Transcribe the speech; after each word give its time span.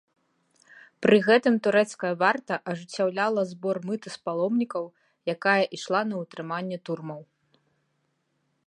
Пры 1.05 1.17
гэтым 1.27 1.55
турэцкая 1.67 2.11
варта 2.23 2.53
ажыццяўляла 2.73 3.41
збор 3.51 3.75
мыты 3.91 4.07
з 4.15 4.21
паломнікаў, 4.31 4.83
якая 5.37 5.59
ішла 5.81 6.01
на 6.11 6.15
ўтрыманне 6.25 6.77
турмаў. 6.89 7.21